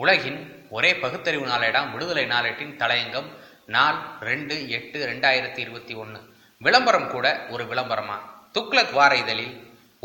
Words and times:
உலகின் 0.00 0.40
ஒரே 0.70 0.90
பகுத்தறிவு 1.02 1.46
நாளேடாம் 1.46 1.88
விடுதலை 1.92 2.24
நாளேட்டின் 2.26 2.74
தலையங்கம் 2.82 3.28
நாள் 3.74 3.98
ரெண்டு 4.28 4.54
எட்டு 4.76 4.98
ரெண்டாயிரத்தி 5.10 5.60
இருபத்தி 5.64 5.94
ஒன்று 6.02 6.20
விளம்பரம் 6.60 7.08
கூட 7.14 7.26
ஒரு 7.50 7.64
விளம்பரமா? 7.64 8.16
துக்ளக் 8.54 8.94
வார 8.98 9.12
இதழில் 9.16 9.54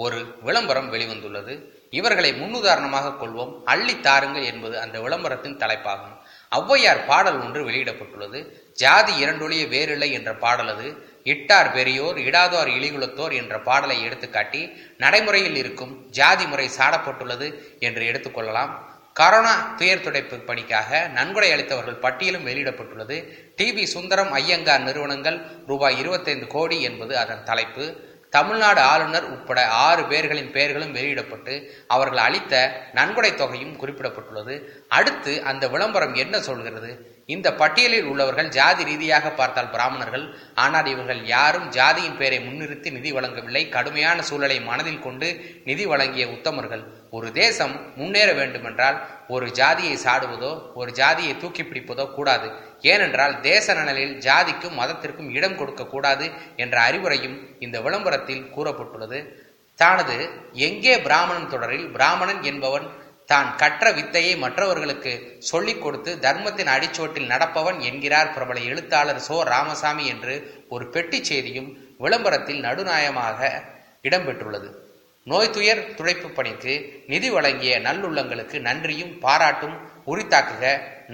ஒரு 0.03 0.19
விளம்பரம் 0.47 0.89
வெளிவந்துள்ளது. 0.93 1.53
இவர்களை 1.89 2.31
முன்னுதாரணமாக 2.41 3.13
கொள்வோம். 3.21 3.51
அள்ளி 3.65 3.95
தாருங்கள் 4.07 4.47
என்பது 4.51 4.75
அந்த 4.83 4.97
விளம்பரத்தின் 5.05 5.59
தலைப்பாகும். 5.61 6.15
ஔவையார் 6.51 7.05
பாடல் 7.05 7.39
ஒன்று 7.43 7.61
வெளியிடப்பட்டுள்ளது. 7.69 8.39
ஜாதி 8.81 9.13
இரண்டொழிய 9.23 9.63
வேறில்லை 9.75 10.09
என்ற 10.17 10.33
பாடலது 10.43 10.87
இட்டார் 11.33 11.71
பெரியோர் 11.77 12.17
இடாதோர் 12.27 12.71
இழிகுலத்தோர் 12.77 13.35
என்ற 13.41 13.55
பாடலை 13.69 13.97
எடுத்துக்காட்டி 14.07 14.63
நடைமுறையில் 14.97 15.59
இருக்கும் 15.63 15.95
ஜாதி 16.19 16.47
முறை 16.47 16.67
சாடப்பட்டுள்ளது 16.79 17.49
என்று 17.87 18.03
எடுத்துக்கொள்ளலாம். 18.11 18.73
கரோனா 19.19 19.75
துயர் 19.75 20.01
துடைப்பு 20.01 20.37
பணிக்காக 20.39 21.07
நன்கொடை 21.07 21.51
அளித்தவர்கள் 21.51 22.01
பட்டியலும் 22.01 22.45
வெளியிடப்பட்டுள்ளது. 22.45 23.33
டிவி 23.57 23.83
சுந்தரம் 23.83 24.31
ஐயங்கார் 24.31 24.81
நிறுவனங்கள் 24.81 25.41
ரூபாய் 25.67 25.99
இருபத்தைந்து 25.99 26.47
கோடி 26.47 26.81
என்பது 26.81 27.17
அதன் 27.17 27.43
தலைப்பு. 27.43 27.95
தமிழ்நாடு 28.29 28.81
ஆளுநர் 28.81 29.23
உட்பட 29.23 29.67
ஆறு 29.67 30.03
பேர்களின் 30.03 30.51
பெயர்களும் 30.51 30.91
வெளியிடப்பட்டு 30.91 31.85
அவர்கள் 31.87 32.17
அளித்த 32.17 32.83
நன்கொடை 32.93 33.35
தொகையும் 33.35 33.77
குறிப்பிடப்பட்டுள்ளது. 33.81 34.61
அடுத்து 34.87 35.43
அந்த 35.43 35.67
விளம்பரம் 35.67 36.13
என்ன 36.13 36.39
சொல்கிறது? 36.39 37.14
இந்த 37.33 37.47
பட்டியலில் 37.59 38.07
உள்ளவர்கள் 38.09 38.49
ஜாதி 38.57 38.83
ரீதியாக 38.89 39.29
பார்த்தால் 39.29 39.71
பிராமணர்கள். 39.75 40.25
ஆனால் 40.63 40.87
இவர்கள் 40.91 41.21
யாரும் 41.35 41.67
ஜாதியின் 41.77 42.17
பெயரை 42.19 42.39
முன்னிறுத்தி 42.47 42.89
நிதி 42.97 43.11
வழங்கவில்லை. 43.17 43.63
கடுமையான 43.75 44.17
சூழலை 44.29 44.57
மனதில் 44.69 45.03
கொண்டு 45.05 45.27
நிதி 45.69 45.85
வழங்கிய 45.91 46.25
உத்தமர்கள். 46.35 46.83
ஒரு 47.17 47.29
தேசம் 47.41 47.73
முன்னேற 47.99 48.29
வேண்டுமென்றால் 48.39 48.97
ஒரு 49.35 49.47
ஜாதியை 49.59 49.95
சாடுவதோ 50.05 50.51
ஒரு 50.79 50.91
ஜாதியை 50.99 51.33
தூக்கி 51.37 51.63
பிடிப்பதோ 51.63 52.05
கூடாது. 52.17 52.49
ஏனென்றால் 52.91 53.33
தேச 53.49 53.73
நலனில் 53.73 54.15
ஜாதிக்கும் 54.27 54.77
மதத்திற்கும் 54.81 55.31
இடம் 55.37 55.57
கொடுக்க 55.61 55.85
கூடாது 55.85 56.27
என்ற 56.63 56.75
அறிவுரையும் 56.89 57.37
இந்த 57.59 57.79
விளம்பரத்தில் 57.87 58.45
கூறப்பட்டுள்ளது. 58.55 59.19
தானது 59.79 60.17
எங்கே 60.67 60.93
பிராமணன் 61.07 61.49
தொடரில் 61.53 61.87
பிராமணன் 61.95 62.43
என்பவன் 62.51 62.85
தான் 63.31 63.49
கற்ற 63.61 63.91
வித்தையை 63.91 64.33
மற்றவர்களுக்கு 64.43 65.13
சொல்லிக் 65.49 65.83
கொடுத்து 65.83 66.11
தர்மத்தின் 66.25 66.73
அடிச்சோட்டில் 66.75 67.31
நடப்பவன் 67.33 67.79
என்கிறார் 67.89 68.33
பிரபல 68.35 68.59
எழுத்தாளர் 68.71 69.25
சோ 69.27 69.37
ராமசாமி 69.53 70.05
என்று 70.13 70.35
ஒரு 70.69 70.87
பெட்டி 70.95 71.19
செய்தியும் 71.23 71.69
விளம்பரத்தில் 71.97 72.65
நடுநாயமாக 72.67 73.39
இடம்பெற்றுள்ளது. 74.03 74.69
நோய் 75.27 75.53
துயர் 75.55 75.81
துடைப்பு 75.97 76.27
பணிக்கு 76.29 76.73
நிதி 77.07 77.29
வழங்கிய 77.29 77.75
நல்லுள்ளங்களுக்கு 77.85 78.57
நன்றியும் 78.67 79.13
பாராட்டும் 79.19 79.75
உரித்தாக்குக. 80.11 80.63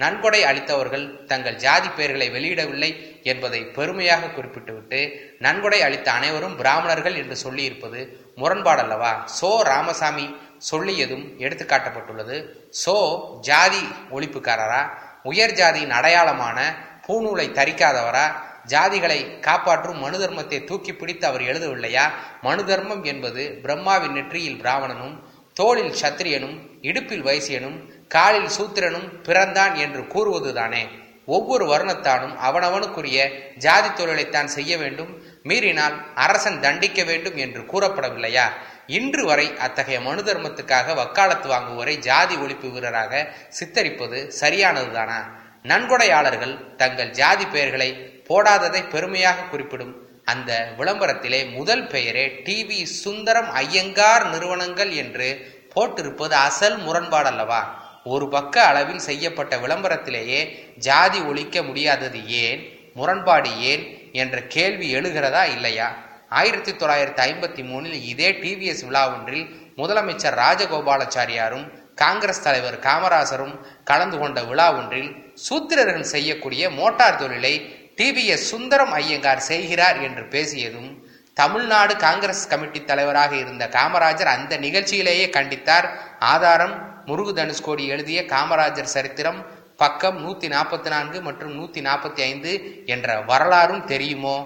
நன்கொடை 0.02 0.40
அளித்தவர்கள் 0.50 1.06
தங்கள் 1.30 1.60
ஜாதி 1.64 1.88
பெயர்களை 1.88 2.28
வெளியிடவில்லை 2.30 2.90
என்பதை 3.32 3.60
பெருமையாக 3.76 4.30
குறிப்பிட்டுவிட்டு 4.36 5.00
நன்கொடை 5.46 5.80
அளித்த 5.82 6.08
அனைவரும் 6.12 6.58
பிராமணர்கள் 6.60 7.16
என்று 7.22 7.36
சொல்லியிருப்பது 7.44 8.00
முரண்பாடல்லவா? 8.42 9.12
சோ 9.40 9.50
ராமசாமி 9.72 10.26
சொல்லியதும் 10.70 11.24
எடுத்துக்காட்டப்பட்டுள்ளது 11.38 12.36
சோ 12.84 12.96
ஜாதி 13.40 13.82
ஒழிப்புக்காரரா? 14.10 14.82
உயர் 15.22 15.50
ஜாதியின் 15.50 15.96
அடையாளமான 15.98 16.58
பூநூலை 17.06 17.46
தரிக்காதவரா? 17.58 18.26
ஜாதிகளை 18.66 19.40
காப்பாற்றும் 19.40 19.98
மனு 19.98 20.18
தர்மத்தை 20.18 20.64
தூக்கி 20.64 20.92
பிடித்து 20.94 21.26
அவர் 21.26 21.40
எழுதவில்லையா? 21.40 22.04
மனு 22.42 22.64
தர்மம் 22.64 23.04
என்பது 23.04 23.58
பிரம்மாவின் 23.62 24.12
நெற்றியில் 24.12 24.60
பிராமணனும் 24.60 25.16
தோளில் 25.54 25.94
சத்திரியனும் 26.02 26.56
இடுப்பில் 26.80 27.24
வைசியனும் 27.24 27.78
காலில் 28.08 28.50
சூத்திரனும் 28.58 29.08
பிறந்தான் 29.22 29.74
என்று 29.74 30.02
கூறுவதுதானே? 30.02 30.88
ஒவ்வொரு 31.26 31.64
வருணத்தானும் 31.66 32.36
அவனவனுக்குரிய 32.48 33.18
ஜாதி 33.56 33.88
தொழிலைத்தான் 33.88 34.44
செய்ய 34.44 34.78
வேண்டும். 34.78 35.22
மீறினால் 35.42 36.14
அரசன் 36.14 36.60
தண்டிக்க 36.60 37.02
வேண்டும் 37.04 37.36
என்று 37.36 37.62
கூறப்படவில்லையா? 37.62 38.46
இன்று 38.88 39.24
வரை 39.24 39.56
அத்தகைய 39.56 40.00
மனு 40.00 40.22
தர்மத்துக்காக 40.22 40.94
வக்காலத்து 40.94 41.48
வாங்குவோரை 41.48 41.98
ஜாதி 41.98 42.36
ஒழிப்பு 42.36 42.70
வீரராக 42.70 43.28
சித்தரிப்பது 43.48 44.32
சரியானதுதானா? 44.40 45.20
நன்கொடையாளர்கள் 45.62 46.76
தங்கள் 46.76 47.10
ஜாதி 47.10 47.46
பெயர்களை 47.46 47.90
போடாததை 48.28 48.88
பெருமையாக 48.88 49.42
குறிப்பிடும் 49.42 49.94
அந்த 50.24 50.74
விளம்பரத்திலே 50.78 51.50
முதல் 51.52 51.86
பெயரே 51.86 52.42
டிவி 52.44 52.82
சுந்தரம் 52.82 53.50
ஐயங்கார் 53.52 54.30
நிறுவனங்கள் 54.30 54.90
என்று 54.90 55.28
போட்டிருப்பது 55.74 56.34
அசல் 56.34 56.78
முரண்பாடல்லவா 56.78 57.62
ஒரு 58.04 58.28
பக்க 58.28 58.62
அளவில் 58.62 58.98
செய்யப்பட்ட 58.98 59.56
விளம்பரத்திலேயே 59.56 60.40
ஜாதி 60.76 61.20
ஒழிக்க 61.20 61.62
முடியாதது 61.62 62.26
ஏன்? 62.26 62.62
முரண்பாடு 62.94 63.60
ஏன்? 63.60 64.10
என்ற 64.12 64.42
கேள்வி 64.42 64.94
எழுகிறதா 64.94 65.44
இல்லையா? 65.44 66.11
ஆயிரத்தி 66.40 66.72
தொள்ளாயிரத்தி 66.72 67.22
ஐம்பத்தி 67.28 67.62
மூணில் 67.70 67.98
இதே 68.12 68.28
டிவிஎஸ் 68.42 68.84
விழா 68.88 69.02
ஒன்றில் 69.14 69.46
முதலமைச்சர் 69.76 70.36
ராஜகோபாலாச்சாரியாரும் 70.42 71.66
காங்கிரஸ் 71.94 72.42
தலைவர் 72.42 72.78
காமராசரும் 72.86 73.54
கலந்து 73.84 74.18
கொண்ட 74.18 74.40
விழா 74.42 74.68
ஒன்றில் 74.74 75.10
சூத்திரர்கள் 75.46 76.12
செய்யக்கூடிய 76.14 76.70
மோட்டார் 76.70 77.20
தொழிலை 77.22 77.54
டிவிஎஸ் 77.96 78.46
சுந்தரம் 78.52 78.92
ஐயங்கார் 78.92 79.42
செய்கிறார் 79.50 79.98
என்று 80.02 80.24
பேசியதும் 80.24 80.90
தமிழ்நாடு 81.34 81.96
காங்கிரஸ் 81.96 82.48
கமிட்டி 82.48 82.80
தலைவராக 82.84 83.32
இருந்த 83.36 83.64
காமராஜர் 83.76 84.32
அந்த 84.36 84.56
நிகழ்ச்சியிலேயே 84.56 85.26
கண்டித்தார். 85.36 85.86
ஆதாரம் 86.18 86.74
முருகு 87.06 87.32
தனுஷ்கோடி 87.34 87.84
எழுதிய 87.86 88.22
காமராஜர் 88.22 88.94
சரித்திரம் 88.96 89.40
பக்கம் 89.76 90.18
நூத்தி 90.24 90.48
நாற்பத்தி 90.54 90.88
நான்கு 90.88 91.20
மற்றும் 91.20 91.54
நூத்தி 91.58 91.80
நாற்பத்தி 91.86 92.20
ஐந்து 92.30 92.84
என்ற 92.86 93.20
வரலாறும் 93.20 93.84
தெரியுமோ? 93.84 94.36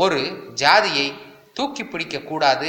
ஒரு 0.00 0.20
ஜாதியை 0.62 1.08
தூக்கி 1.56 1.84
பிடிக்க 1.84 2.16
கூடாது 2.30 2.68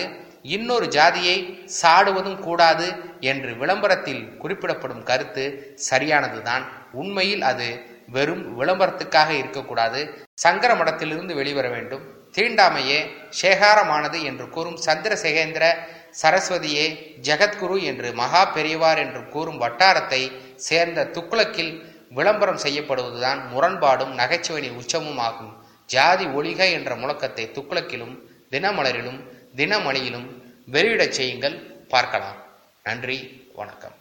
இன்னொரு 0.56 0.86
ஜாதியை 0.96 1.38
சாடுவதும் 1.80 2.40
கூடாது 2.48 2.88
என்று 3.32 3.52
விளம்பரத்தில் 3.62 4.24
குறிப்பிடப்படும் 4.42 5.04
கருத்து 5.10 5.44
சரியானதுதான். 5.90 6.64
உண்மையில் 7.02 7.44
அது 7.52 7.68
வெறும் 8.16 8.44
விளம்பரத்துக்காக 8.60 9.30
இருக்கக்கூடாது. 9.42 10.00
சங்கர 10.44 10.72
மடத்திலிருந்து 10.76 11.34
வெளிவர 11.40 11.66
வேண்டும். 11.76 12.06
தீண்டாமையே 12.36 13.00
சேகாரமானது 13.42 14.18
என்று 14.30 14.46
கூறும் 14.56 14.80
சந்திரசேகேந்திர 14.88 15.66
சரஸ்வதியே 16.22 16.86
ஜெகத்குரு 17.28 17.78
என்று 17.92 18.10
மகா 18.22 18.44
பெரியவார் 18.56 19.00
என்று 19.06 19.22
கூறும் 19.34 19.62
வட்டாரத்தை 19.64 20.22
சேர்ந்த 20.68 21.10
துக்குளக்கில் 21.16 21.74
விளம்பரம் 22.18 22.64
செய்யப்படுவதுதான் 22.66 23.42
முரண்பாடும் 23.52 24.14
நகைச்சுவையின் 24.22 24.78
உச்சமும் 24.82 25.22
ஆகும். 25.28 25.54
ஜாதி 25.90 26.26
ஒளிக 26.26 26.72
என்ற 26.72 26.96
முழக்கத்தை 26.96 27.46
துக்குளக்கிலும் 27.52 28.16
தினமலரிலும் 28.52 29.20
தினமணியிலும் 29.56 30.28
வெளியிடச் 30.66 31.14
செய்யுங்கள். 31.14 31.56
பார்க்கலாம். 31.94 32.36
நன்றி. 32.84 33.18
வணக்கம். 33.54 33.99